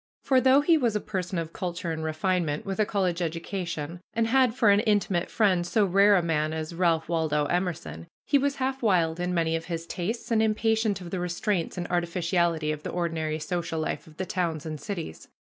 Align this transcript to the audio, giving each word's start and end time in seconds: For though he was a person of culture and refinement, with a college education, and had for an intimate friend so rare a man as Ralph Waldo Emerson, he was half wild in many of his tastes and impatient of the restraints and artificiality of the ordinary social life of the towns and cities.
For 0.23 0.41
though 0.41 0.61
he 0.61 0.79
was 0.79 0.95
a 0.95 0.99
person 0.99 1.37
of 1.37 1.53
culture 1.53 1.91
and 1.91 2.03
refinement, 2.03 2.65
with 2.65 2.79
a 2.79 2.87
college 2.87 3.21
education, 3.21 4.01
and 4.15 4.25
had 4.25 4.55
for 4.55 4.71
an 4.71 4.79
intimate 4.79 5.29
friend 5.29 5.63
so 5.63 5.85
rare 5.85 6.15
a 6.15 6.23
man 6.23 6.53
as 6.53 6.73
Ralph 6.73 7.07
Waldo 7.07 7.45
Emerson, 7.45 8.07
he 8.25 8.39
was 8.39 8.55
half 8.55 8.81
wild 8.81 9.19
in 9.19 9.31
many 9.31 9.55
of 9.55 9.65
his 9.65 9.85
tastes 9.85 10.31
and 10.31 10.41
impatient 10.41 11.01
of 11.01 11.11
the 11.11 11.19
restraints 11.19 11.77
and 11.77 11.85
artificiality 11.89 12.71
of 12.71 12.81
the 12.81 12.89
ordinary 12.89 13.37
social 13.37 13.79
life 13.79 14.07
of 14.07 14.17
the 14.17 14.25
towns 14.25 14.65
and 14.65 14.81
cities. 14.81 15.27